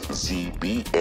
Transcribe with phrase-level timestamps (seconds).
[0.00, 0.94] www.xzbn.net.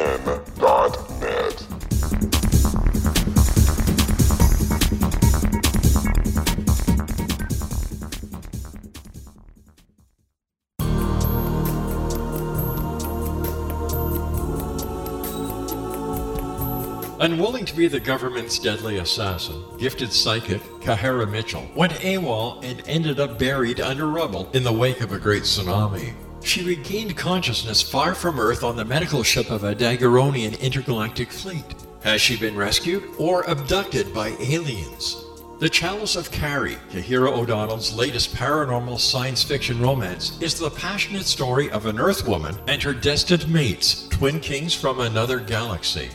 [17.19, 23.21] Unwilling to be the government's deadly assassin, gifted psychic Kahara Mitchell went AWOL and ended
[23.21, 26.13] up buried under rubble in the wake of a great tsunami.
[26.43, 31.63] She regained consciousness far from Earth on the medical ship of a Dagaronian intergalactic fleet.
[32.03, 35.23] Has she been rescued or abducted by aliens?
[35.59, 41.71] The Chalice of Carrie, Kahira O'Donnell's latest paranormal science fiction romance, is the passionate story
[41.71, 46.09] of an Earth woman and her destined mates, twin kings from another galaxy.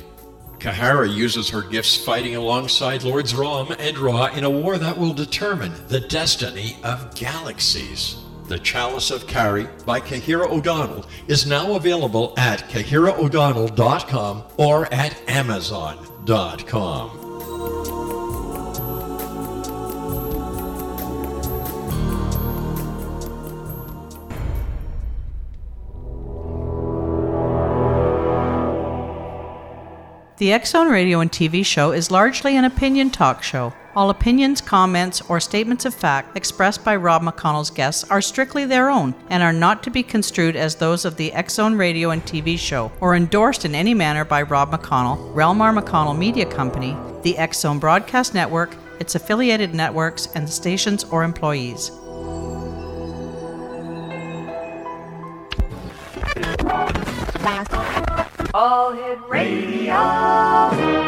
[0.58, 5.14] Kahara uses her gifts fighting alongside Lords Rom and Ra in a war that will
[5.14, 8.16] determine the destiny of galaxies.
[8.48, 17.10] The Chalice of Carrie by Kahira O'Donnell is now available at kahiraodonnell.com or at amazon.com.
[30.38, 33.74] The X Zone Radio and TV show is largely an opinion talk show.
[33.96, 38.90] All opinions, comments, or statements of fact expressed by Rob McConnell's guests are strictly their
[38.90, 42.58] own and are not to be construed as those of the Zone Radio and TV
[42.58, 47.78] show or endorsed in any manner by Rob McConnell, Relmar McConnell Media Company, the Zone
[47.78, 51.90] Broadcast Network, its affiliated networks, and stations or employees.
[58.54, 61.07] All Hit Radio.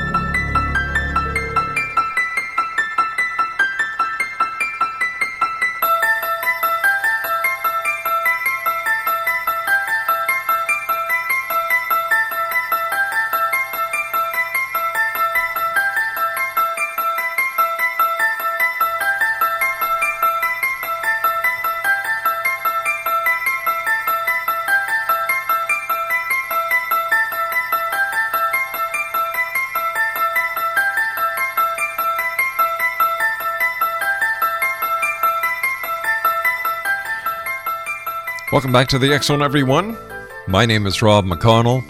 [38.61, 39.97] Welcome back to the Zone, everyone.
[40.45, 41.81] My name is Rob McConnell,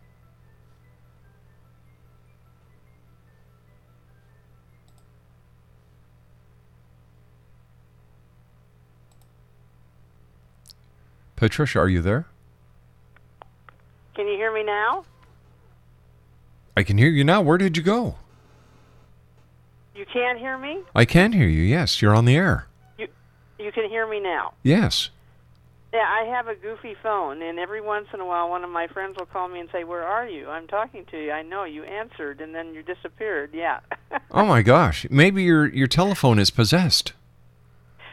[11.35, 12.25] Patricia, are you there?
[14.15, 15.05] Can you hear me now?
[16.77, 17.41] I can hear you now.
[17.41, 18.15] Where did you go?
[19.95, 20.81] You can't hear me?
[20.95, 21.61] I can hear you.
[21.61, 22.67] Yes, you're on the air.
[22.97, 23.07] You
[23.59, 24.53] you can hear me now.
[24.63, 25.09] Yes.
[25.93, 28.87] Yeah, I have a goofy phone, and every once in a while, one of my
[28.87, 30.49] friends will call me and say, "Where are you?
[30.49, 31.31] I'm talking to you.
[31.31, 33.79] I know you answered, and then you disappeared." Yeah.
[34.31, 35.05] oh my gosh!
[35.11, 37.13] Maybe your your telephone is possessed.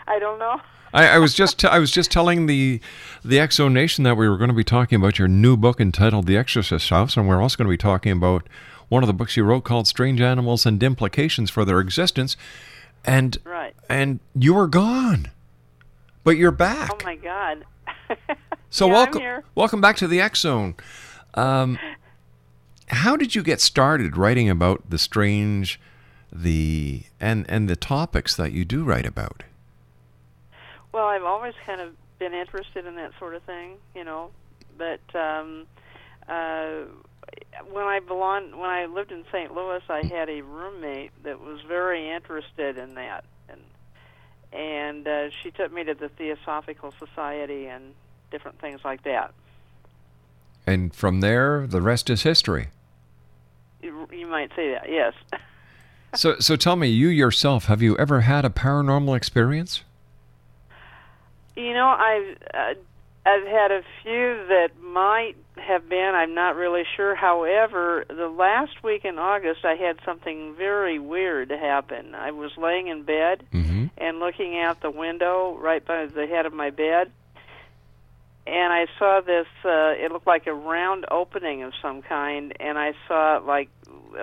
[0.06, 0.60] I don't know.
[0.92, 2.82] I, I was just t- I was just telling the
[3.24, 6.26] the Zone Nation that we were going to be talking about your new book entitled
[6.26, 8.46] The Exorcist House, and we're also going to be talking about
[8.90, 12.36] one of the books you wrote called Strange Animals and Implications for Their Existence.
[13.06, 13.74] And right.
[13.88, 15.30] and you were gone.
[16.24, 16.90] But you're back.
[16.92, 17.64] Oh my god.
[18.70, 19.22] so yeah, welcome
[19.54, 20.74] welcome back to the X Zone.
[21.34, 21.78] Um,
[22.88, 25.80] how did you get started writing about the strange
[26.32, 29.44] the and and the topics that you do write about?
[30.92, 34.30] Well, I've always kind of been interested in that sort of thing, you know,
[34.76, 35.66] but um
[36.28, 36.84] uh
[37.70, 39.54] when I belonged, when I lived in St.
[39.54, 43.24] Louis, I had a roommate that was very interested in that,
[44.52, 47.94] and uh, she took me to the Theosophical Society and
[48.30, 49.32] different things like that.
[50.66, 52.68] And from there, the rest is history.
[53.82, 55.14] You, you might say that, yes.
[56.14, 59.82] so, so tell me, you yourself, have you ever had a paranormal experience?
[61.56, 62.74] You know, I've uh,
[63.24, 66.12] I've had a few that might have been.
[66.14, 67.14] I'm not really sure.
[67.14, 72.14] However, the last week in August, I had something very weird happen.
[72.14, 73.86] I was laying in bed mm-hmm.
[73.98, 77.12] and looking out the window right by the head of my bed,
[78.46, 79.46] and I saw this.
[79.64, 83.68] Uh, it looked like a round opening of some kind, and I saw like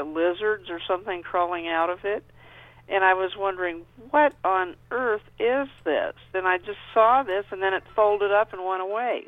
[0.06, 2.24] lizards or something crawling out of it
[2.90, 6.14] and I was wondering what on earth is this?
[6.34, 9.26] And I just saw this, and then it folded up and went away.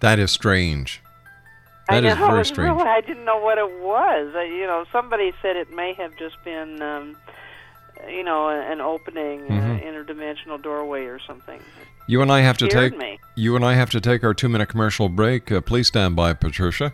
[0.00, 1.00] That is strange.
[1.88, 2.76] That I is very strange.
[2.76, 4.34] Really, I didn't know what it was.
[4.36, 7.16] I, you know, somebody said it may have just been, um,
[8.08, 9.82] you know, an opening, uh, Mhm.
[9.84, 11.60] interdimensional doorway or something.
[12.06, 13.18] You and I have to take me.
[13.34, 15.50] you and I have to take our two minute commercial break.
[15.50, 16.92] Uh, please stand by, Patricia.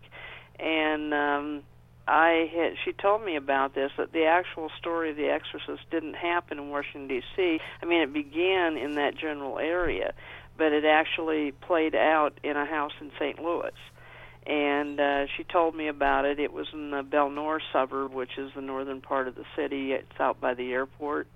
[0.59, 1.63] And um,
[2.07, 6.15] I had, she told me about this that the actual story of The Exorcist didn't
[6.15, 7.59] happen in Washington D.C.
[7.81, 10.13] I mean, it began in that general area,
[10.57, 13.39] but it actually played out in a house in St.
[13.39, 13.71] Louis
[14.45, 16.39] and uh, she told me about it.
[16.39, 19.93] It was in the Bel-Nor suburb, which is the northern part of the city.
[19.93, 21.27] It's out by the airport,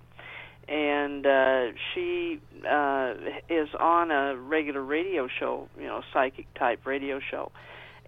[0.67, 3.13] and uh, she uh,
[3.49, 7.51] is on a regular radio show, you know, psychic type radio show.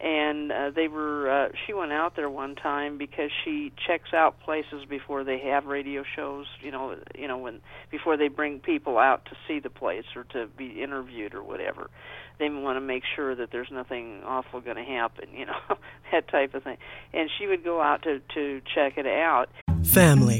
[0.01, 1.29] And uh, they were.
[1.29, 5.65] Uh, she went out there one time because she checks out places before they have
[5.65, 6.45] radio shows.
[6.61, 7.59] You know, you know when
[7.91, 11.89] before they bring people out to see the place or to be interviewed or whatever
[12.39, 15.59] they want to make sure that there's nothing awful going to happen, you know,
[16.11, 16.77] that type of thing.
[17.13, 19.49] And she would go out to to check it out.
[19.83, 20.39] Family.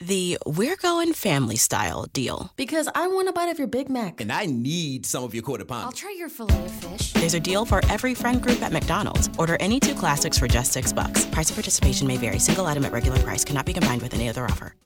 [0.00, 2.52] The We're Going Family Style deal.
[2.54, 4.20] Because I want a bite of your Big Mac.
[4.20, 5.86] And I need some of your quarter pound.
[5.86, 7.12] I'll try your filet of fish.
[7.14, 9.28] There's a deal for every friend group at McDonald's.
[9.38, 11.26] Order any two classics for just six bucks.
[11.26, 12.38] Price of participation may vary.
[12.38, 14.76] Single item at regular price cannot be combined with any other offer.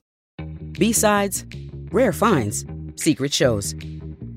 [0.71, 1.45] B-sides,
[1.91, 2.65] rare finds,
[2.95, 3.75] secret shows.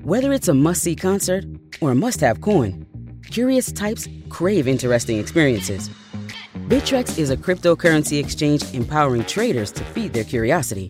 [0.03, 1.43] Whether it's a must-see concert
[1.81, 2.85] or a must-have coin,
[3.31, 5.89] curious types crave interesting experiences.
[6.65, 10.89] Bittrex is a cryptocurrency exchange empowering traders to feed their curiosity.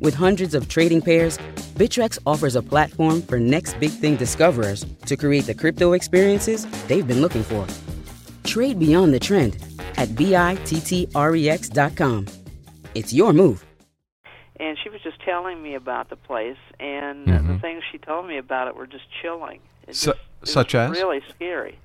[0.00, 1.36] With hundreds of trading pairs,
[1.76, 7.06] Bittrex offers a platform for next big thing discoverers to create the crypto experiences they've
[7.06, 7.66] been looking for.
[8.44, 9.58] Trade beyond the trend
[9.98, 10.66] at bittrex.com.
[12.94, 13.66] It's your move.
[14.60, 18.26] And she was just telling me about the place, and uh the things she told
[18.26, 19.60] me about it were just chilling.
[19.86, 20.96] It Su- just, it such was as?
[20.96, 21.78] really scary.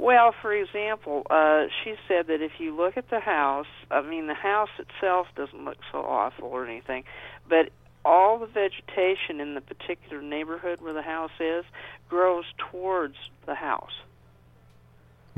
[0.00, 4.28] Well, for example, uh, she said that if you look at the house, I mean,
[4.28, 7.04] the house itself doesn't look so awful or anything,
[7.46, 7.68] but
[8.02, 11.66] all the vegetation in the particular neighborhood where the house is
[12.08, 13.92] grows towards the house.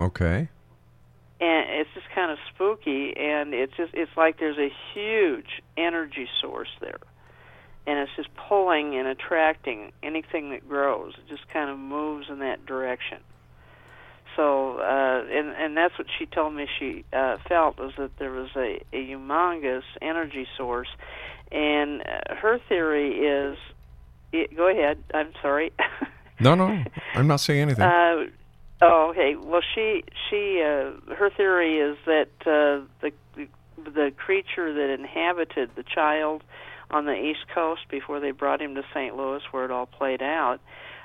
[0.01, 0.49] Okay.
[1.41, 6.29] and it's just kind of spooky and it's just it's like there's a huge energy
[6.41, 7.01] source there
[7.87, 12.39] and it's just pulling and attracting anything that grows it just kind of moves in
[12.39, 13.19] that direction
[14.37, 18.31] so uh and and that's what she told me she uh felt was that there
[18.33, 20.89] was a a humongous energy source
[21.51, 23.57] and uh, her theory is
[24.33, 25.73] it, go ahead i'm sorry
[26.41, 26.83] No, no,
[27.15, 27.85] I'm not saying anything.
[27.85, 28.25] uh,
[28.81, 29.37] oh, okay.
[29.37, 33.47] Well, she she uh, her theory is that uh, the, the
[33.85, 36.43] the creature that inhabited the child
[36.91, 39.17] on the East Coast before they brought him to St.
[39.17, 40.59] Louis, where it all played out,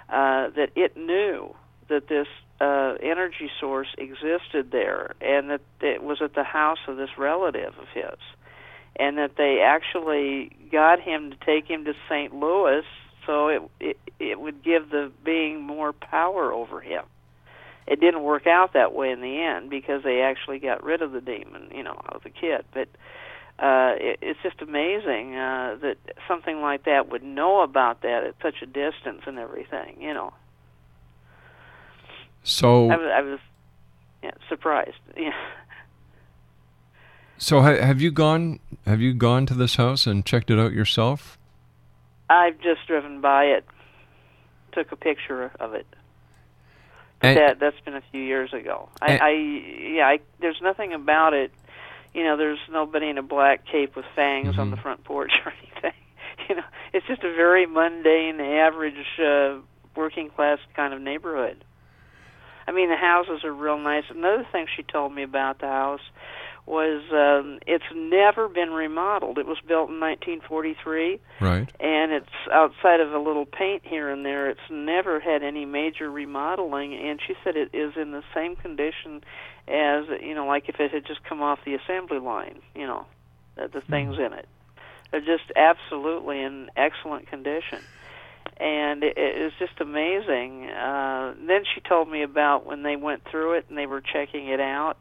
[0.10, 1.54] uh, that it knew
[1.88, 2.28] that this
[2.60, 7.74] uh, energy source existed there, and that it was at the house of this relative
[7.80, 8.20] of his,
[8.96, 12.34] and that they actually got him to take him to St.
[12.34, 12.84] Louis
[13.28, 17.04] so it, it it would give the being more power over him.
[17.86, 21.12] It didn't work out that way in the end because they actually got rid of
[21.12, 22.66] the demon, you know, of the kid.
[22.74, 22.88] But
[23.60, 28.36] uh, it, it's just amazing uh, that something like that would know about that at
[28.42, 30.34] such a distance and everything, you know.
[32.48, 33.40] So, I was, I was
[34.24, 34.96] yeah, surprised.
[35.18, 35.34] Yeah.
[37.38, 38.60] so ha- have you gone?
[38.86, 41.38] Have you gone to this house and checked it out yourself?
[42.30, 43.66] I've just driven by it,
[44.72, 45.88] took a picture of it.
[47.20, 48.90] But And- that that's been a few years ago.
[49.02, 51.52] I, I yeah, I, there's nothing about it.
[52.14, 55.52] You know, there's nobody in a black cape with fangs on the front porch or
[55.62, 56.00] anything.
[56.48, 59.58] You know, it's just a very mundane, average, uh,
[59.96, 61.64] working class kind of neighborhood.
[62.68, 64.04] I mean, the houses are real nice.
[64.10, 66.02] Another thing she told me about the house
[66.66, 69.38] was um, it's never been remodeled.
[69.38, 71.72] It was built in 1943 Right.
[71.80, 74.50] and it's outside of a little paint here and there.
[74.50, 79.24] It's never had any major remodeling, and she said it is in the same condition
[79.70, 82.60] as you know, like if it had just come off the assembly line.
[82.76, 83.06] You know,
[83.56, 84.48] the, the things in it.
[85.12, 87.80] They're just absolutely in excellent condition.
[88.58, 90.66] And it, it was just amazing.
[90.70, 94.48] Uh, then she told me about when they went through it and they were checking
[94.48, 94.98] it out.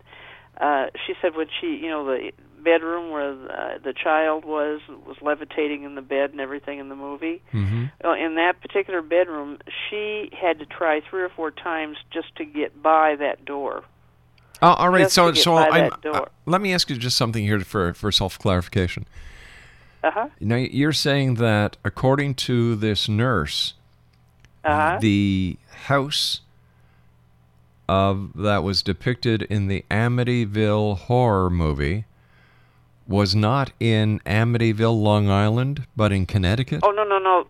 [0.60, 2.32] Uh, she said when she, you know, the
[2.62, 6.96] bedroom where the, the child was was levitating in the bed and everything in the
[6.96, 7.40] movie.
[7.52, 7.84] Mm-hmm.
[8.02, 12.44] Well, in that particular bedroom, she had to try three or four times just to
[12.44, 13.84] get by that door.
[14.62, 15.02] Oh, all right.
[15.02, 18.38] Just So, so I'm, uh, let me ask you just something here for for self
[18.38, 19.06] clarification.
[20.06, 20.28] Uh-huh.
[20.40, 23.74] Now, you're saying that according to this nurse,
[24.64, 24.98] Uh-huh.
[25.00, 26.40] the house
[27.88, 32.04] of that was depicted in the Amityville horror movie
[33.06, 36.80] was not in Amityville, Long Island, but in Connecticut.
[36.82, 37.46] Oh no no no,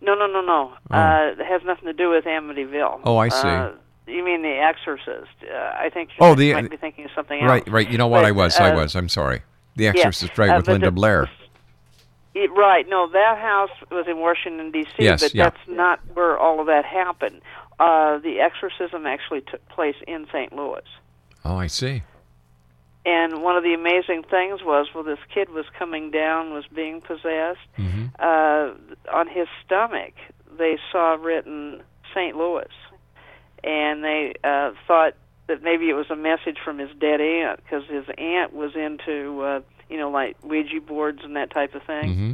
[0.00, 0.72] no no no no.
[0.90, 0.94] Oh.
[0.96, 3.00] Uh, it has nothing to do with Amityville.
[3.04, 3.46] Oh, I see.
[3.48, 3.70] Uh,
[4.08, 5.30] you mean The Exorcist?
[5.48, 7.48] Uh, I think you Oh, the- might be thinking of something else.
[7.48, 7.88] Right, right.
[7.88, 8.22] You know what?
[8.22, 8.96] But, I was, I uh, was.
[8.96, 9.42] I'm sorry.
[9.76, 11.30] The yeah, Exorcist, right, uh, with Linda the- Blair.
[12.34, 12.88] It, right.
[12.88, 15.44] No, that house was in Washington D.C., Yes, but yeah.
[15.44, 17.40] that's not where all of that happened.
[17.80, 20.52] Uh, the exorcism actually took place in St.
[20.52, 20.84] Louis.
[21.44, 22.02] Oh, I see.
[23.06, 27.00] And one of the amazing things was, well, this kid was coming down, was being
[27.00, 27.66] possessed.
[27.78, 28.06] Mm-hmm.
[28.18, 28.72] Uh,
[29.12, 30.12] on his stomach,
[30.58, 31.82] they saw written
[32.14, 32.36] St.
[32.36, 32.68] Louis,
[33.64, 35.14] and they uh, thought
[35.46, 39.40] that maybe it was a message from his dead aunt because his aunt was into,
[39.40, 42.04] uh, you know, like Ouija boards and that type of thing.
[42.04, 42.32] Mm-hmm.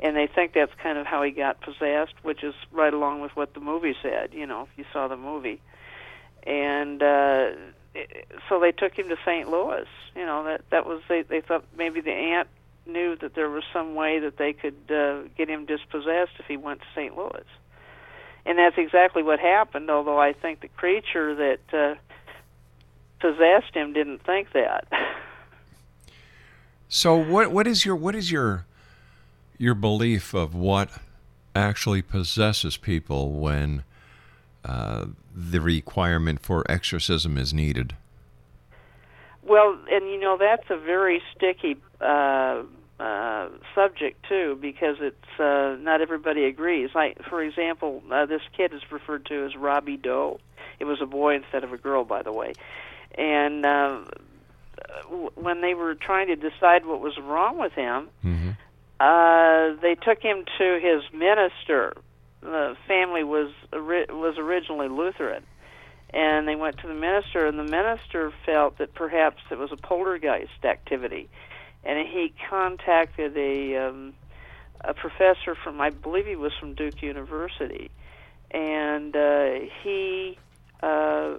[0.00, 3.36] And they think that's kind of how he got possessed, which is right along with
[3.36, 4.30] what the movie said.
[4.32, 5.60] You know, if you saw the movie,
[6.42, 7.50] and uh,
[8.48, 9.48] so they took him to St.
[9.48, 9.86] Louis.
[10.16, 12.48] You know that that was they they thought maybe the aunt
[12.86, 16.56] knew that there was some way that they could uh, get him dispossessed if he
[16.56, 17.16] went to St.
[17.16, 17.46] Louis,
[18.44, 19.90] and that's exactly what happened.
[19.90, 21.94] Although I think the creature that uh,
[23.20, 24.88] possessed him didn't think that.
[26.88, 28.66] So what what is your what is your
[29.58, 30.90] your belief of what
[31.54, 33.84] actually possesses people when
[34.64, 37.94] uh, the requirement for exorcism is needed?
[39.42, 42.62] Well, and you know that's a very sticky uh,
[42.98, 46.90] uh, subject too, because it's uh, not everybody agrees.
[46.94, 50.40] Like, for example, uh, this kid is referred to as Robbie Doe.
[50.78, 52.52] It was a boy instead of a girl, by the way.
[53.16, 54.04] And uh,
[55.34, 58.08] when they were trying to decide what was wrong with him,
[59.00, 61.94] uh, they took him to his minister.
[62.40, 65.44] The family was was originally Lutheran,
[66.10, 69.76] and they went to the minister, and the minister felt that perhaps it was a
[69.76, 71.28] poltergeist activity,
[71.84, 74.14] and he contacted a um,
[74.82, 77.90] a professor from I believe he was from Duke University,
[78.50, 80.38] and uh, he
[80.82, 81.36] uh,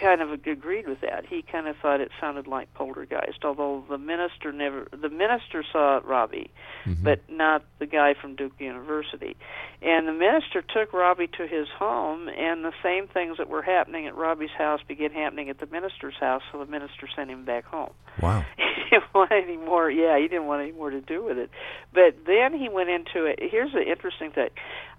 [0.00, 1.24] kind of agreed with that.
[1.26, 6.00] He kind of thought it sounded like poltergeist, although the minister never the minister saw
[6.04, 6.50] Robbie,
[6.84, 7.02] mm-hmm.
[7.02, 9.36] but not the guy from Duke University.
[9.82, 14.06] And the minister took Robbie to his home, and the same things that were happening
[14.06, 16.42] at Robbie's house began happening at the minister's house.
[16.50, 17.92] So the minister sent him back home.
[18.20, 18.44] Wow.
[18.56, 19.90] he didn't want any more.
[19.90, 21.50] Yeah, he didn't want any more to do with it.
[21.92, 23.38] But then he went into it.
[23.40, 24.50] Here's the interesting thing.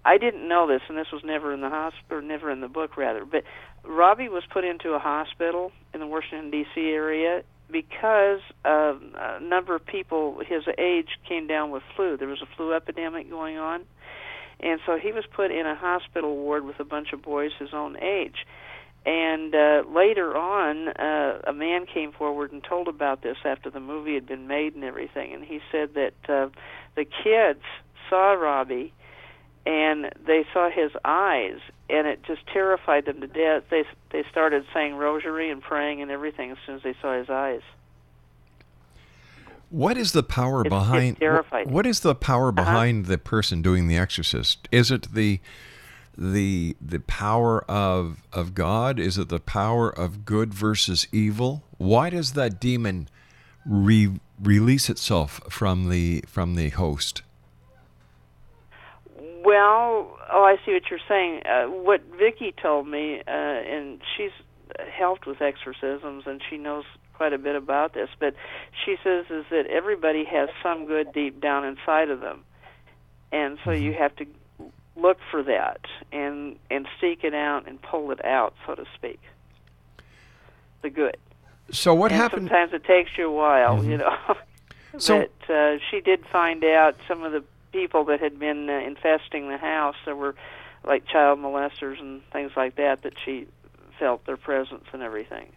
[0.05, 2.95] I didn't know this, and this was never in the hospital, never in the book,
[2.95, 3.25] rather.
[3.25, 3.43] But
[3.83, 6.79] Robbie was put into a hospital in the Washington D.C.
[6.79, 7.41] area
[7.71, 12.17] because uh, a number of people his age came down with flu.
[12.17, 13.81] There was a flu epidemic going on,
[14.59, 17.69] and so he was put in a hospital ward with a bunch of boys his
[17.73, 18.45] own age.
[19.07, 23.79] And uh, later on, uh, a man came forward and told about this after the
[23.79, 25.33] movie had been made and everything.
[25.33, 26.49] And he said that uh,
[26.95, 27.61] the kids
[28.09, 28.93] saw Robbie
[29.65, 33.63] and they saw his eyes, and it just terrified them to death.
[33.69, 37.29] They they started saying rosary and praying and everything as soon as they saw his
[37.29, 37.61] eyes.
[39.69, 42.63] What is the power It's- it behind terrified wh- what is the power Uh-huh.
[42.63, 44.67] behind the person doing the exorcist?
[44.71, 45.39] Is it the
[46.17, 48.99] the the power of of God?
[48.99, 51.63] Is it the power of good versus evil?
[51.77, 53.09] Why does that demon
[53.65, 57.21] re- release itself from the from the host?
[59.45, 61.43] Well, oh, I see what you're saying.
[61.45, 64.31] Uh, what Vicky told me, uh, and she's
[64.91, 68.09] helped with exorcisms, and she knows quite a bit about this.
[68.19, 68.33] But
[68.83, 72.43] she says is that everybody has some good deep down inside of them,
[73.31, 74.25] and so you have to
[74.95, 75.81] look for that
[76.11, 79.19] and and seek it out and pull it out, so to speak.
[80.81, 81.17] The good.
[81.71, 82.47] So what and happened?
[82.49, 84.15] Sometimes it takes you a while, you know.
[84.97, 87.43] So- but uh, she did find out some of the
[87.75, 89.95] people that had been uh, infesting the house.
[90.05, 90.33] There were
[90.85, 93.47] like child molesters and things like that that she
[93.99, 95.49] felt their presence and everything.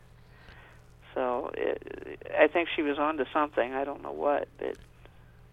[1.14, 3.72] So it, I think she was onto something.
[3.72, 4.76] I don't know what, but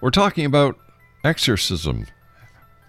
[0.00, 0.76] We're talking about
[1.24, 2.06] exorcism.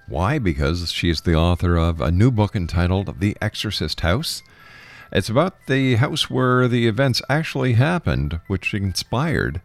[0.07, 0.37] Why?
[0.37, 4.43] Because she is the author of a new book entitled The Exorcist House.
[5.11, 9.61] It's about the house where the events actually happened, which inspired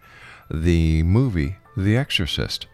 [0.51, 2.67] the movie The Exorcist.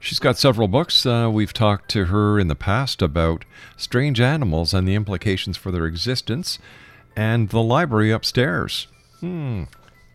[0.00, 1.06] She's got several books.
[1.06, 3.44] Uh, we've talked to her in the past about
[3.76, 6.58] strange animals and the implications for their existence,
[7.14, 8.88] and the library upstairs.
[9.20, 9.64] Hmm.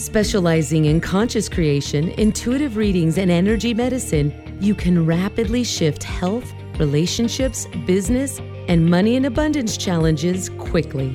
[0.00, 7.66] Specializing in conscious creation, intuitive readings, and energy medicine, you can rapidly shift health, relationships,
[7.84, 11.14] business, and money and abundance challenges quickly.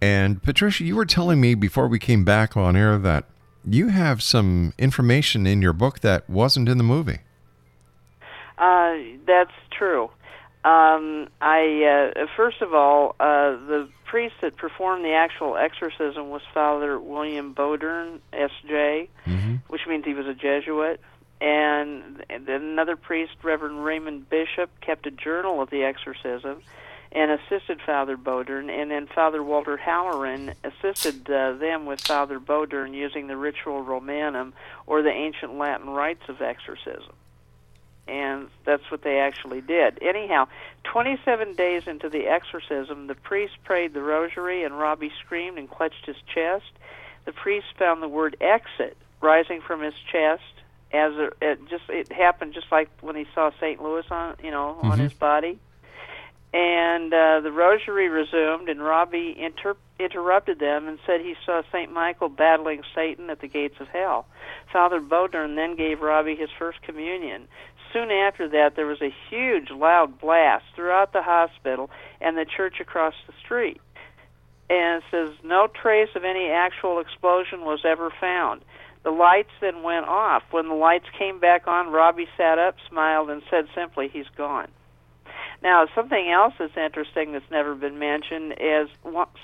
[0.00, 3.24] And Patricia, you were telling me before we came back on air that
[3.64, 7.18] you have some information in your book that wasn't in the movie.
[8.60, 10.10] Uh, that's true.
[10.62, 16.42] Um, I uh, first of all, uh, the priest that performed the actual exorcism was
[16.52, 19.54] Father William Bowdern, S.J., mm-hmm.
[19.68, 21.00] which means he was a Jesuit.
[21.40, 26.60] And, and then another priest, Reverend Raymond Bishop, kept a journal of the exorcism
[27.12, 28.68] and assisted Father Bowdern.
[28.68, 34.52] And then Father Walter Halloran assisted uh, them with Father Bowdern using the Ritual Romanum
[34.86, 37.14] or the ancient Latin rites of exorcism
[38.10, 39.98] and that's what they actually did.
[40.02, 40.48] Anyhow,
[40.84, 46.06] 27 days into the exorcism, the priest prayed the rosary, and Robbie screamed and clutched
[46.06, 46.70] his chest.
[47.24, 50.42] The priest found the word exit rising from his chest
[50.92, 53.80] as it, it just it happened just like when he saw St.
[53.80, 55.02] Louis on you know on Mhm.
[55.02, 55.58] his body.
[56.52, 61.92] And uh, the rosary resumed, and Robbie inter- interrupted them and said he saw St.
[61.92, 64.26] Michael battling Satan at the gates of hell.
[64.72, 67.46] Father Bowdern then gave Robbie his first communion.
[67.92, 72.80] Soon after that, there was a huge, loud blast throughout the hospital and the church
[72.80, 73.80] across the street.
[74.68, 78.62] And it says no trace of any actual explosion was ever found.
[79.02, 80.42] The lights then went off.
[80.50, 84.68] When the lights came back on, Robbie sat up, smiled, and said simply, He's gone.
[85.62, 88.88] Now, something else that's interesting that's never been mentioned is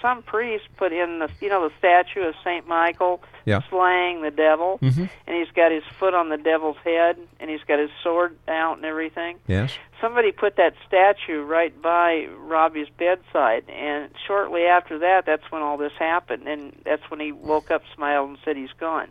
[0.00, 3.60] some priests put in the you know the statue of Saint Michael Yeah.
[3.68, 5.08] slaying the devil, Mhm.
[5.26, 8.76] and he's got his foot on the devil's head, and he's got his sword out
[8.76, 9.38] and everything.
[9.46, 9.76] Yes.
[10.00, 15.76] Somebody put that statue right by Robbie's bedside, and shortly after that, that's when all
[15.76, 19.08] this happened, and that's when he woke up, smiled, and said he's gone.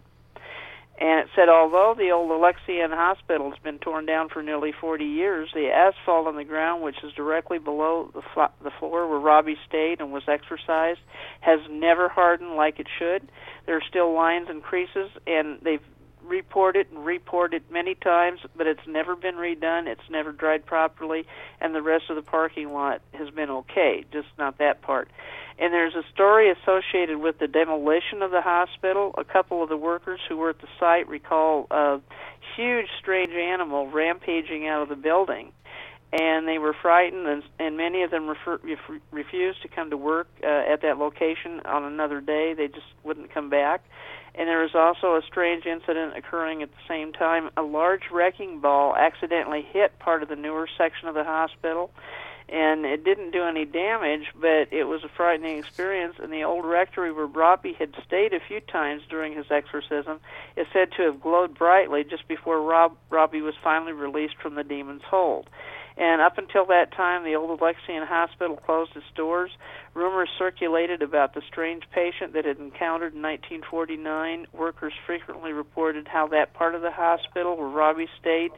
[0.99, 5.03] And it said, although the old Alexian Hospital has been torn down for nearly 40
[5.03, 9.19] years, the asphalt on the ground, which is directly below the, flo- the floor where
[9.19, 11.01] Robbie stayed and was exorcised,
[11.41, 13.29] has never hardened like it should.
[13.65, 15.81] There are still lines and creases, and they've
[16.27, 19.87] reported and reported many times, but it's never been redone.
[19.87, 21.25] It's never dried properly,
[21.61, 25.09] and the rest of the parking lot has been okay, just not that part.
[25.57, 29.15] And there's a story associated with the demolition of the hospital.
[29.17, 32.01] A couple of the workers who were at the site recall a
[32.55, 35.53] huge, strange animal rampaging out of the building.
[36.11, 38.79] And they were frightened, and, and many of them refer, ref,
[39.11, 42.53] refused to come to work uh, at that location on another day.
[42.53, 43.83] They just wouldn't come back.
[44.37, 47.49] And there was also a strange incident occurring at the same time.
[47.55, 51.89] A large wrecking ball accidentally hit part of the newer section of the hospital,
[52.49, 56.15] and it didn't do any damage, but it was a frightening experience.
[56.21, 60.19] And the old rectory where Robbie had stayed a few times during his exorcism
[60.57, 64.63] is said to have glowed brightly just before Rob, Robbie was finally released from the
[64.63, 65.49] demon's hold.
[65.97, 69.51] And up until that time, the old Alexian Hospital closed its doors.
[69.93, 74.47] Rumors circulated about the strange patient that had encountered in 1949.
[74.51, 78.51] Workers frequently reported how that part of the hospital where Robbie stayed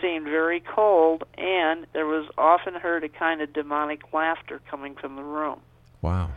[0.00, 5.16] seemed very cold, and there was often heard a kind of demonic laughter coming from
[5.16, 5.58] the room.
[6.00, 6.30] Wow.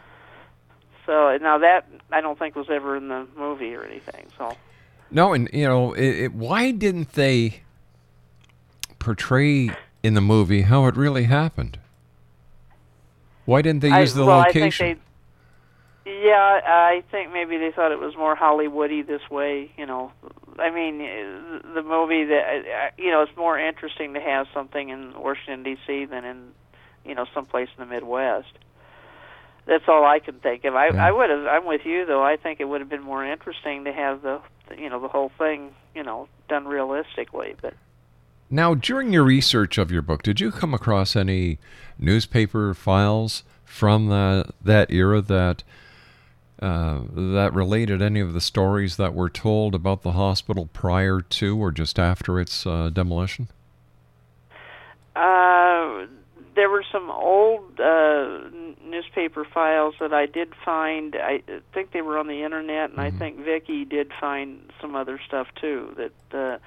[1.06, 4.26] So now that I don't think was ever in the movie or anything.
[4.38, 4.58] So
[5.12, 7.62] No, and you know, it, it, why didn't they
[9.00, 9.70] portray
[10.08, 11.78] in the movie how it really happened?
[13.46, 14.86] Why didn't they I- use the well, location?
[14.88, 15.00] I they,
[16.26, 19.72] yeah, I think maybe they thought it was more Hollywoody this way.
[19.78, 20.12] You know,
[20.58, 24.90] I mean, uh, the movie that uh, you know it's more interesting to have something
[24.90, 26.06] in Washington D.C.
[26.06, 26.52] than in
[27.06, 28.54] you know someplace in the Midwest.
[29.66, 30.76] That's all I can think of.
[30.76, 31.46] I, I would have.
[31.46, 32.24] I'm with you though.
[32.24, 34.40] I think it would have been more interesting to have the
[34.78, 37.56] you know the whole thing you know done realistically.
[37.62, 37.74] But
[38.50, 41.60] Now, during your research of your book, did you come across any
[42.00, 45.64] newspaper files from the, that era that
[46.60, 51.56] uh, that related any of the stories that were told about the hospital prior to
[51.56, 53.48] or just after its uh, demolition?
[55.16, 56.08] Uh,
[56.56, 58.40] there were some old uh,
[58.84, 61.16] newspaper files that I did find.
[61.16, 61.44] I
[61.74, 65.48] think they were on the internet, and I think Vicky did find some other stuff
[65.62, 66.58] too that uh,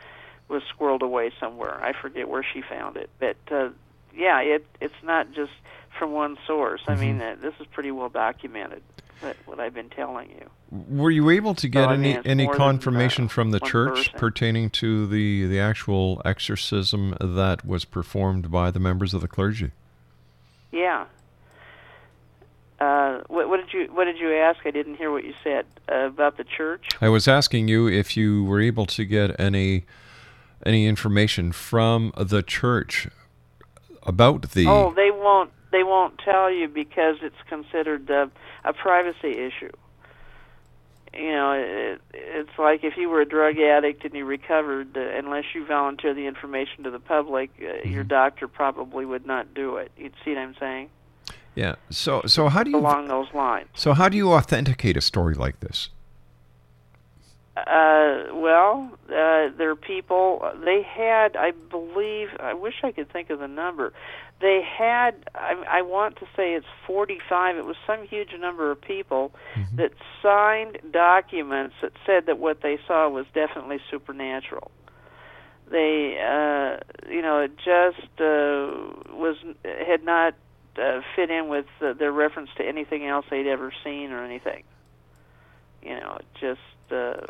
[0.50, 1.82] was squirreled away somewhere.
[1.82, 3.70] I forget where she found it, but uh,
[4.14, 5.52] yeah, it it's not just
[5.98, 6.82] from one source.
[6.86, 8.82] I mean, uh, this is pretty well documented.
[9.22, 10.48] That what I've been telling you.
[10.70, 13.60] Were you able to get I any mean, any more than, uh, confirmation from the
[13.60, 14.18] church person.
[14.18, 19.72] pertaining to the the actual exorcism that was performed by the members of the clergy?
[20.72, 21.06] Yeah.
[22.80, 24.60] Uh, what, what did you What did you ask?
[24.64, 26.86] I didn't hear what you said uh, about the church.
[27.02, 29.84] I was asking you if you were able to get any
[30.64, 33.08] any information from the church
[34.02, 35.50] about the Oh, they won't.
[35.72, 38.26] They won't tell you because it's considered uh,
[38.64, 39.70] a privacy issue.
[41.14, 45.00] You know, it, it's like if you were a drug addict and you recovered, uh,
[45.00, 49.76] unless you volunteer the information to the public, uh, your doctor probably would not do
[49.76, 49.92] it.
[49.96, 50.90] You'd see what I'm saying?
[51.54, 51.76] Yeah.
[51.90, 53.68] So so how do you Along those lines.
[53.74, 55.88] so how do you authenticate a story like this?
[57.66, 60.50] Uh, well, uh, there are people.
[60.64, 63.92] They had, I believe, I wish I could think of the number.
[64.40, 67.56] They had, I, I want to say it's 45.
[67.56, 69.32] It was some huge number of people
[69.76, 69.92] that
[70.22, 74.70] signed documents that said that what they saw was definitely supernatural.
[75.70, 80.34] They, uh, you know, it just uh, was had not
[80.80, 84.64] uh, fit in with uh, their reference to anything else they'd ever seen or anything.
[85.82, 86.60] You know, it just
[86.92, 87.26] uh,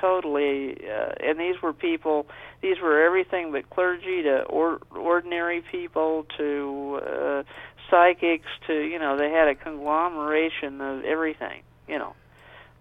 [0.00, 0.76] totally.
[0.84, 2.26] Uh, and these were people.
[2.60, 7.42] These were everything but clergy to or, ordinary people to uh,
[7.90, 11.62] psychics to you know they had a conglomeration of everything.
[11.88, 12.14] You know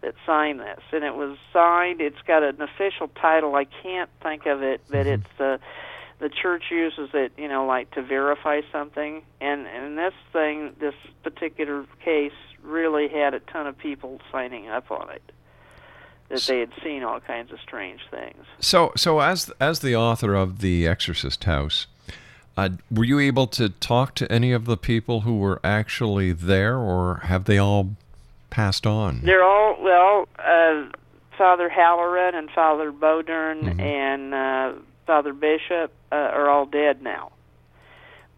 [0.01, 2.01] that signed this, and it was signed.
[2.01, 3.55] It's got an official title.
[3.55, 5.57] I can't think of it, but it's uh,
[6.19, 9.23] the church uses it, you know, like to verify something.
[9.39, 12.31] And and this thing, this particular case,
[12.63, 15.21] really had a ton of people signing up on it.
[16.31, 18.45] That they had seen all kinds of strange things.
[18.59, 21.87] So so as as the author of The Exorcist House,
[22.57, 26.77] uh, were you able to talk to any of the people who were actually there,
[26.77, 27.95] or have they all
[28.49, 29.21] passed on?
[29.23, 30.85] They're all well, uh,
[31.37, 34.73] Father Halloran and Father Bowdern and uh,
[35.07, 37.31] Father Bishop uh, are all dead now.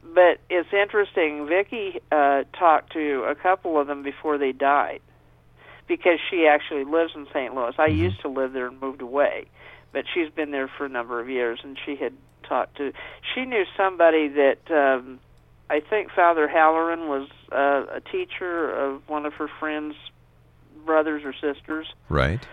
[0.04, 1.48] But it's interesting.
[1.48, 5.02] Vicky uh, talked to a couple of them before they died,
[5.88, 7.54] because she actually lives in St.
[7.54, 7.74] Louis.
[7.78, 9.46] I used to live there and moved away,
[9.92, 12.14] but she's been there for a number of years, and she had
[12.48, 12.94] talked to.
[13.34, 15.20] She knew somebody that um,
[15.70, 19.96] I think Father Halloran was uh, a teacher of one of her friends'
[20.86, 22.46] brothers or sisters Right.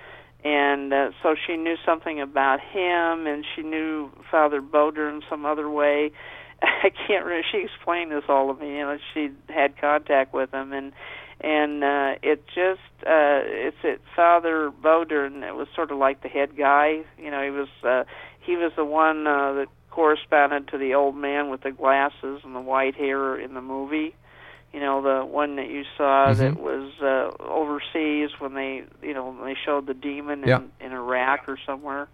[0.45, 5.45] and uh, so she knew something about him, and she knew Father Boder in some
[5.45, 6.13] other way.
[6.63, 7.47] I can't remember.
[7.51, 8.77] She explained this all to me.
[8.77, 10.93] You know, she had contact with him, and
[11.41, 16.23] and uh, it just uh, it's it Father Boder, and it was sort of like
[16.23, 17.03] the head guy.
[17.19, 18.05] You know, he was uh,
[18.41, 22.55] he was the one uh, that corresponded to the old man with the glasses and
[22.55, 24.15] the white hair in the movie.
[24.73, 29.31] You know the one that you saw that was uh, overseas when they you know
[29.33, 30.61] when they showed the demon in, Yeah.
[30.81, 32.09] in Iraq or somewhere.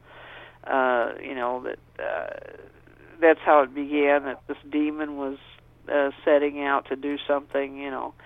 [0.67, 2.57] Uh you know that uh,
[3.21, 5.39] that's how it began that this demon was
[5.93, 8.15] uh, setting out to do something you know.
[8.19, 8.23] uh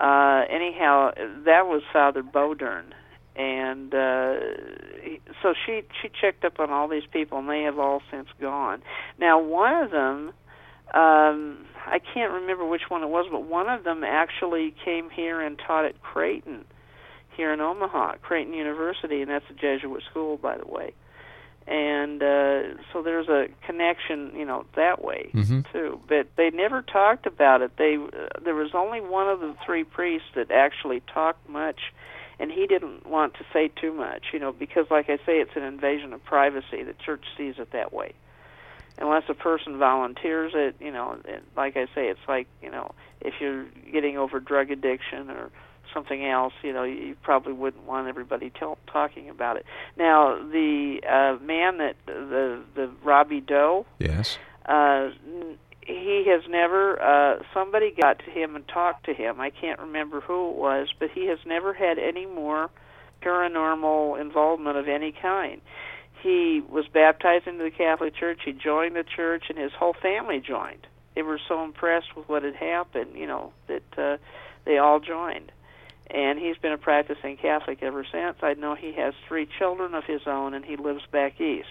[0.00, 1.10] anyhow
[1.44, 2.92] that was Father Bowdern
[3.36, 4.34] and uh
[5.02, 8.28] he- so she she checked up on all these people and they have all since
[8.40, 8.82] gone
[9.18, 10.32] now one of them
[10.94, 15.40] um I can't remember which one it was, but one of them actually came here
[15.40, 16.64] and taught at Creighton,
[17.36, 20.92] here in Omaha, Creighton University, and that's a Jesuit school, by the way.
[21.68, 25.60] And uh, so there's a connection, you know, that way mm-hmm.
[25.70, 26.00] too.
[26.08, 27.76] But they never talked about it.
[27.76, 31.92] They uh, there was only one of the three priests that actually talked much,
[32.38, 35.56] and he didn't want to say too much, you know, because like I say, it's
[35.56, 36.82] an invasion of privacy.
[36.82, 38.14] The church sees it that way
[39.00, 42.92] unless a person volunteers it, you know, it, like I say, it's like, you know,
[43.20, 45.50] if you're getting over drug addiction or
[45.98, 49.66] something else, you know, you probably wouldn't want everybody tell, talking about it.
[49.96, 54.38] Now, the uh, man that the the Robbie Doe, Yes.
[54.66, 55.10] uh,
[55.80, 57.00] he has never.
[57.02, 59.40] Uh, somebody got to him and talked to him.
[59.40, 62.70] I can't remember who it was, but he has never had any more
[63.22, 65.60] paranormal involvement of any kind.
[66.22, 68.40] He was baptized into the Catholic Church.
[68.44, 70.86] He joined the church, and his whole family joined.
[71.14, 74.16] They were so impressed with what had happened, you know, that uh,
[74.64, 75.50] they all joined.
[76.10, 78.36] And he's been a practicing Catholic ever since.
[78.42, 81.68] I know he has three children of his own, and he lives back east.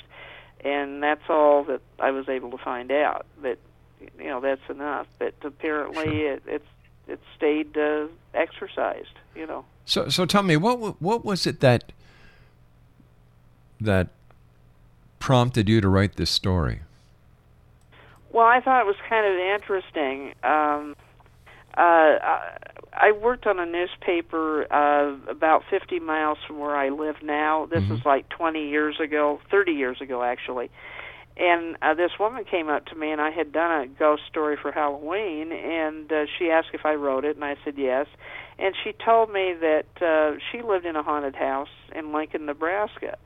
[0.64, 3.26] And that's all that I was able to find out.
[3.42, 3.58] But
[4.20, 5.08] you know, that's enough.
[5.18, 6.68] But apparently, it, it's
[7.08, 9.18] it stayed uh, exorcised.
[9.36, 9.66] You know.
[9.86, 11.92] So so tell me what what was it that
[13.82, 14.10] that
[15.20, 16.82] prompted you to write this story?
[18.32, 20.34] Well, I thought it was kind of interesting.
[20.44, 20.96] Um,
[21.82, 22.57] I,
[22.93, 27.67] I worked on a newspaper uh, about 50 miles from where I live now.
[27.67, 30.69] This is like 20 years ago, 30 years ago actually.
[31.39, 34.57] And uh, this woman came up to me, and I had done a ghost story
[34.59, 38.07] for Halloween, and uh, she asked if I wrote it, and I said yes.
[38.57, 43.19] And she told me that uh, she lived in a haunted house in Lincoln, Nebraska,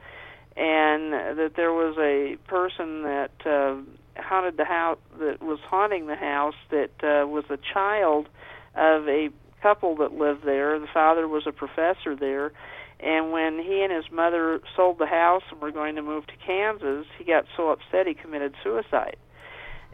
[0.57, 3.77] and that there was a person that uh,
[4.21, 8.27] haunted the house that was haunting the house that uh, was a child
[8.75, 9.29] of a
[9.61, 10.79] couple that lived there.
[10.79, 12.51] The father was a professor there,
[12.99, 16.33] and when he and his mother sold the house and were going to move to
[16.45, 19.17] Kansas, he got so upset he committed suicide.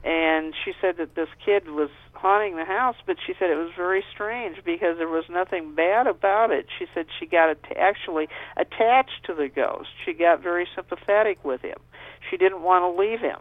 [0.04, 3.72] And she said that this kid was haunting the house, but she said it was
[3.76, 6.68] very strange because there was nothing bad about it.
[6.78, 9.90] She said she got at- actually attached to the ghost.
[10.06, 11.78] She got very sympathetic with him.
[12.30, 13.40] She didn't want to leave him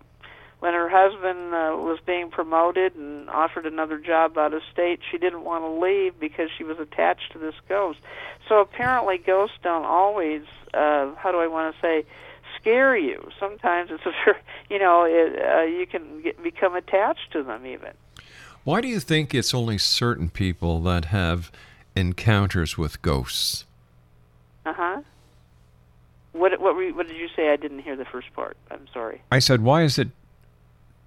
[0.60, 5.18] when her husband uh, was being promoted and offered another job out of state, she
[5.18, 7.98] didn't want to leave because she was attached to this ghost.
[8.48, 10.42] So apparently, ghosts don't always,
[10.72, 12.06] uh, how do I want to say,
[12.58, 13.28] scare you.
[13.38, 14.12] Sometimes it's a,
[14.72, 17.92] you know, it, uh, you can get, become attached to them even.
[18.64, 21.52] Why do you think it's only certain people that have
[21.94, 23.64] encounters with ghosts?
[24.64, 25.02] Uh huh.
[26.32, 27.50] What what what did you say?
[27.50, 28.56] I didn't hear the first part.
[28.70, 29.22] I'm sorry.
[29.30, 30.08] I said, why is it?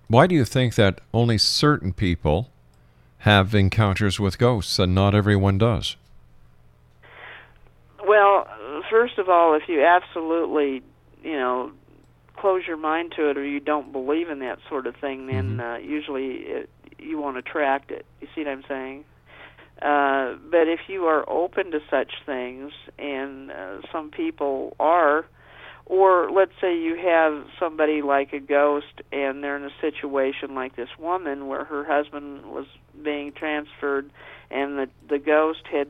[0.09, 2.49] Why do you think that only certain people
[3.19, 5.97] have encounters with ghosts and not everyone does?
[8.03, 8.47] Well,
[8.89, 10.81] first of all, if you absolutely,
[11.23, 11.71] you know,
[12.35, 15.59] close your mind to it or you don't believe in that sort of thing, then
[15.59, 18.03] uh, usually it, you won't attract it.
[18.19, 19.05] You see what I'm saying?
[19.79, 25.25] Uh, but if you are open to such things, and uh, some people are,
[25.89, 30.75] or let's say you have somebody like a ghost and they're in a situation like
[30.75, 32.67] this woman where her husband was
[33.03, 34.09] being transferred
[34.49, 35.89] and the the ghost had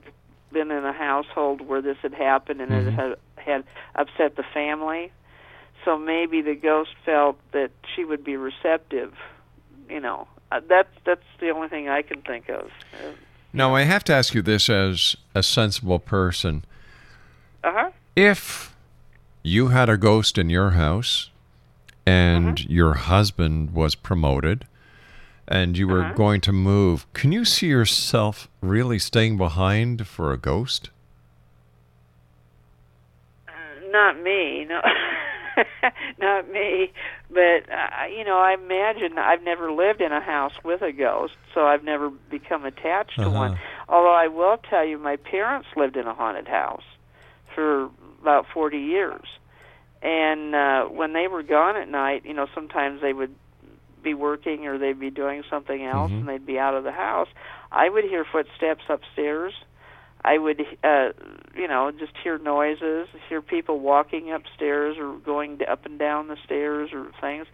[0.52, 3.64] been in a household where this had happened and it had had
[3.96, 5.12] upset the family
[5.86, 9.14] so maybe the ghost felt that she would be receptive
[9.90, 13.12] you know uh, that's that's the only thing i can think of uh
[13.52, 16.64] Now, I have to ask you this as a sensible person.
[17.64, 17.92] Uh huh.
[18.16, 18.76] If
[19.44, 21.30] you had a ghost in your house
[22.06, 22.68] and uh-huh.
[22.70, 24.66] your husband was promoted
[25.48, 26.14] and you were uh-huh.
[26.14, 30.90] going to move, can you see yourself really staying behind for a ghost?
[33.48, 33.52] Uh,
[33.92, 34.82] not me no.
[36.20, 36.92] Not me.
[37.30, 41.34] But uh, you know i imagine i've never lived in a house with a ghost
[41.54, 43.52] so i've never become attached to one.
[43.52, 43.62] Uh-huh.
[43.90, 46.84] Although i will tell you my parents lived in a haunted house
[47.54, 47.90] for
[48.22, 49.26] about 40 years.
[50.02, 53.36] And uh when they were gone at night you know sometimes they would
[54.02, 57.28] be working or they'd be doing something else and they'd be out of the house.
[57.72, 59.54] I would hear footsteps upstairs.
[60.24, 61.10] I would, uh,
[61.56, 66.38] you know, just hear noises, hear people walking upstairs or going up and down the
[66.46, 67.48] stairs or things,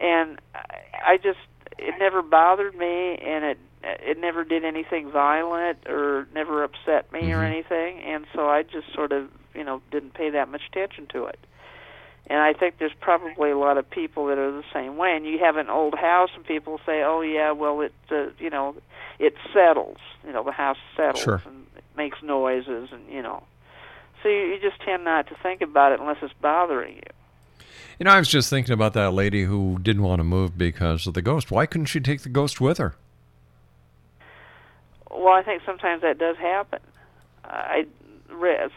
[0.00, 1.38] and I- I just
[1.78, 7.32] it never bothered me, and it it never did anything violent or never upset me
[7.32, 11.06] or anything, and so I just sort of, you know, didn't pay that much attention
[11.12, 11.38] to it.
[12.28, 15.14] And I think there's probably a lot of people that are the same way.
[15.14, 18.50] And you have an old house, and people say, "Oh yeah, well it, uh, you
[18.50, 18.74] know,
[19.18, 19.98] it settles.
[20.26, 21.42] You know, the house settles Sure.
[21.46, 23.44] and it makes noises, and you know."
[24.22, 27.02] So you, you just tend not to think about it unless it's bothering you.
[27.98, 31.06] You know, I was just thinking about that lady who didn't want to move because
[31.06, 31.50] of the ghost.
[31.50, 32.96] Why couldn't she take the ghost with her?
[35.10, 36.80] Well, I think sometimes that does happen.
[37.44, 37.86] I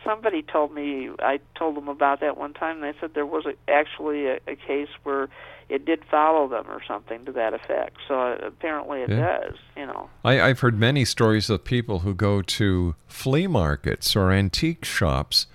[0.04, 2.84] somebody told me I told them about that one time.
[2.84, 5.30] and They said there was a, actually a, a case where
[5.70, 7.98] it did follow them or something to that effect.
[8.08, 9.40] So uh, apparently it Yeah.
[9.40, 9.56] does.
[9.78, 10.10] You know.
[10.24, 15.48] I, I've heard many stories of people who go to flea markets or antique shops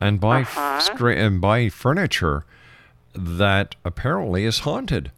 [0.00, 0.80] and buy f- Uh-huh.
[0.80, 2.44] stra- and buy furniture
[3.14, 5.10] that apparently is haunted,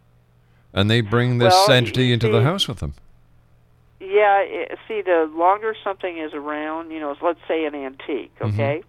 [0.73, 2.95] and they bring this Well, entity into the house with them.
[4.01, 4.41] Yeah.
[4.43, 8.33] It, see, the longer something is around, you know, let's say an antique.
[8.39, 8.55] Mhm.
[8.55, 8.83] Okay.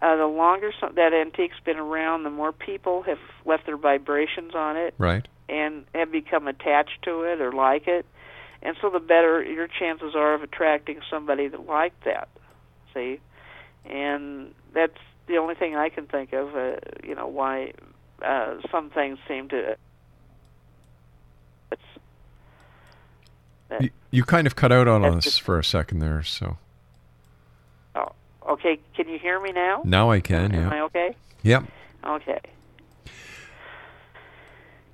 [0.00, 4.54] Uh, the longer some, that antique's been around, the more people have left their vibrations
[4.54, 4.94] on it.
[4.98, 5.26] Right.
[5.48, 8.06] and have become attached to it or like it,
[8.62, 12.28] and so the better your chances are of attracting somebody that liked that.
[12.94, 13.20] See,
[13.84, 16.56] and that's the only thing I can think of.
[16.56, 17.72] Uh, you know why
[18.24, 19.76] uh, some things seem to.
[21.70, 21.82] It's,
[23.68, 26.22] that, You, you kind of cut out on That's us just- for a second there,
[26.22, 26.56] so
[27.96, 28.12] oh,
[28.50, 29.82] okay, can you hear me now?
[29.84, 30.54] now I can.
[30.54, 30.82] Am I Yeah.
[30.84, 31.16] okay?
[31.42, 31.64] Yep.
[32.04, 32.40] Okay.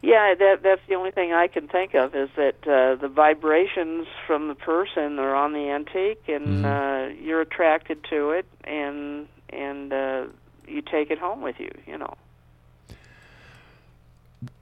[0.01, 4.07] Yeah, that that's the only thing I can think of is that uh, the vibrations
[4.29, 9.93] from the person are on the antique, and uh, you're attracted to it, and and
[9.93, 10.27] uh,
[10.69, 11.71] you take it home with you.
[11.87, 12.15] You know,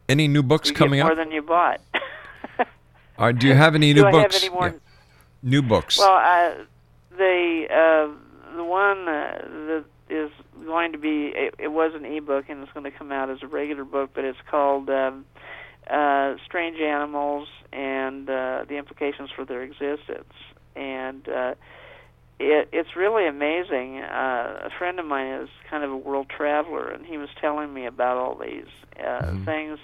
[0.08, 1.18] Any new books you coming more up?
[1.18, 1.80] than you bought.
[3.18, 4.42] Uh, do you have any Do new I have books?
[4.44, 4.72] any more- Yeah.
[5.42, 5.98] New books.
[5.98, 6.64] Well, uh,
[7.16, 9.38] the uh, the one uh,
[9.68, 10.30] that is
[10.64, 13.42] going to be it, it was an ebook and it's going to come out as
[13.42, 15.24] a regular book, but it's called um,
[15.88, 20.32] uh, Strange Animals and uh, the Implications for Their Existence,
[20.74, 21.54] and uh,
[22.40, 23.98] it, it's really amazing.
[24.00, 27.72] Uh, a friend of mine is kind of a world traveler, and he was telling
[27.72, 28.66] me about all these
[29.04, 29.78] uh, things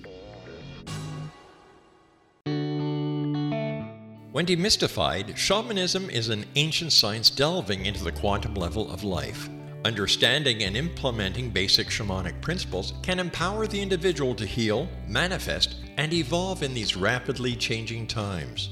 [4.31, 9.49] When demystified, shamanism is an ancient science delving into the quantum level of life.
[9.85, 16.63] Understanding and implementing basic shamanic principles can empower the individual to heal, manifest, and evolve
[16.63, 18.69] in these rapidly changing times.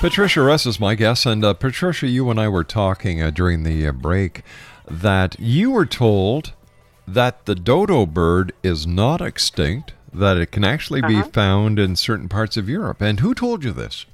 [0.00, 3.64] Patricia Ress is my guest, and uh, Patricia, you and I were talking uh, during
[3.64, 4.42] the uh, break
[4.90, 6.54] that you were told
[7.06, 11.22] that the dodo bird is not extinct, that it can actually Uh-huh.
[11.24, 13.02] be found in certain parts of Europe.
[13.02, 14.06] And who told you this?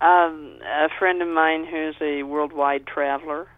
[0.00, 3.48] Um, a friend of mine who's a worldwide traveler.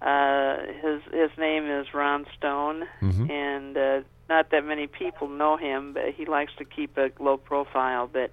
[0.00, 3.28] Uh, his his name is Ron Stone, Mhm.
[3.30, 7.36] and uh, not that many people know him, but he likes to keep a low
[7.36, 8.08] profile.
[8.10, 8.30] But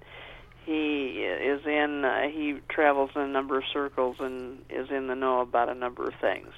[0.68, 5.14] he is in uh, he travels in a number of circles and is in the
[5.14, 6.52] know about a number of things.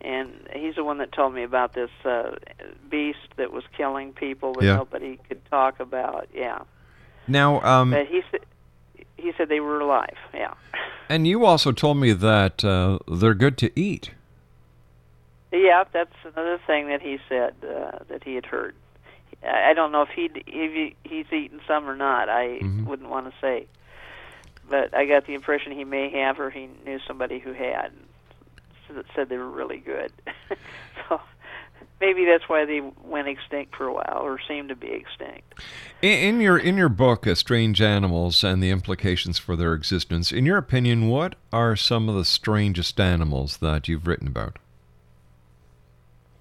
[0.00, 2.36] And he's the one that told me about this uh,
[2.90, 4.76] beast that was killing people that Yeah.
[4.76, 6.26] nobody could talk about.
[6.34, 6.60] Yeah,
[7.28, 8.40] Now, um, but he said
[9.16, 10.16] he said they were alive.
[10.34, 10.54] Yeah.
[11.08, 14.10] and you also told me that uh, they're good to eat.
[15.52, 18.74] Yeah, that's another thing that he said uh, that he had heard.
[19.42, 22.28] I don't know if he if he, he's eaten some or not.
[22.28, 22.84] I Mhm.
[22.84, 23.66] wouldn't want to say,
[24.68, 27.90] but I got the impression he may have, or he knew somebody who had,
[29.14, 30.12] said they were really good.
[31.08, 31.20] so
[32.00, 35.54] maybe that's why they went extinct for a while, or seemed to be extinct.
[36.02, 40.44] In, in your in your book, "Strange Animals and the Implications for Their Existence," in
[40.44, 44.58] your opinion, what are some of the strangest animals that you've written about?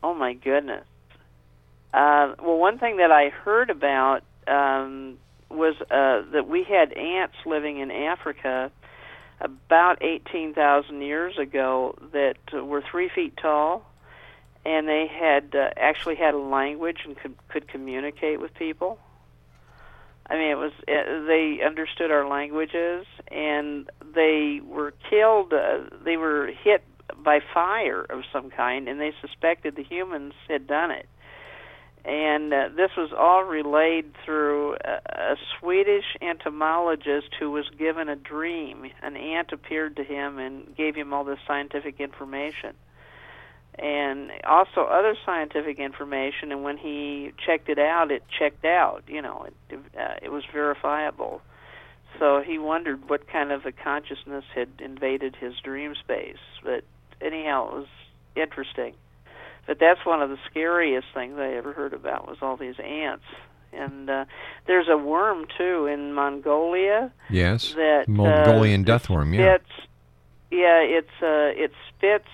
[0.04, 0.86] Oh my goodness.
[1.94, 5.18] Uh, well, one thing that I heard about um,
[5.50, 8.72] was uh, that we had ants living in Africa
[9.42, 13.86] about 18,000 years ago that were three feet tall,
[14.66, 19.00] and they had uh, actually had a language and could, could communicate with people.
[20.30, 25.54] I mean, it was uh, they understood our languages, and they were killed.
[25.54, 26.84] Uh, they were hit
[27.24, 31.10] by fire of some kind, and they suspected the humans had done it.
[32.06, 38.16] And uh, this was all relayed through a, a Swedish entomologist who was given a
[38.16, 38.90] dream.
[39.02, 42.76] An ant appeared to him and gave him all this scientific information
[43.82, 46.52] and also other scientific information.
[46.52, 49.04] And when he checked it out, it checked out.
[49.08, 51.42] You know, it uh, it was verifiable.
[52.18, 56.38] So he wondered what kind of a consciousness had invaded his dream space.
[56.64, 56.84] But
[57.22, 57.88] anyhow, it was
[58.36, 58.96] interesting.
[59.70, 63.24] But that's one of the scariest things I ever heard about was all these ants.
[63.72, 64.26] And uh,
[64.66, 67.12] there's a worm too in Mongolia.
[67.30, 69.32] Yes, That uh, Mongolian deathworm.
[69.32, 69.58] Yeah.
[69.58, 69.88] Spits,
[70.50, 72.26] yeah, it's uh, it spits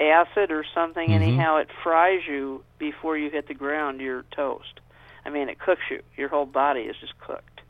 [0.00, 1.10] acid or something.
[1.10, 1.14] Mhm.
[1.14, 4.00] Anyhow, it fries you before you hit the ground.
[4.00, 4.80] You're toast.
[5.26, 6.02] I mean, it cooks you.
[6.16, 7.60] Your whole body is just cooked.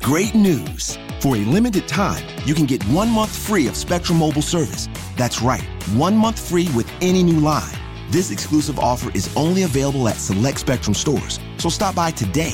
[0.01, 0.97] Great news!
[1.19, 4.87] For a limited time, you can get one month free of Spectrum Mobile service.
[5.15, 5.63] That's right,
[5.95, 7.73] one month free with any new line.
[8.11, 12.53] This exclusive offer is only available at select Spectrum stores, so stop by today.